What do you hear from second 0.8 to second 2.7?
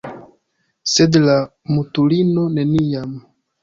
Sed la mutulino